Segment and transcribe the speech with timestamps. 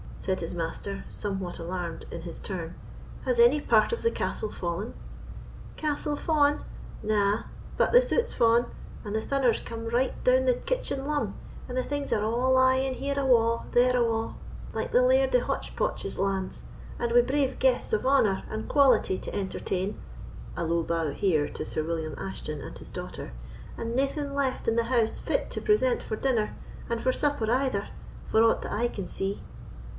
[0.17, 2.75] said his master, somewhat alarmed in his turn;
[3.25, 4.93] "has any part of the castle fallen?"
[5.77, 6.63] "Castle fa'an!
[7.03, 7.43] na,
[7.77, 8.65] but the sute's fa'an,
[9.03, 11.35] and the thunner's come right down the kitchen lum,
[11.67, 14.35] and the things are a' lying here awa', there awa',
[14.73, 16.63] like the Laird o' Hotchpotch's lands;
[16.99, 19.99] and wi' brave guests of honour and quality to entertain
[20.57, 23.33] (a low bow here to Sir William Ashton and his daughter),
[23.77, 26.55] and naething left in the house fit to present for dinner,
[26.89, 27.89] or for supper either,
[28.27, 29.41] for aught that I can see!"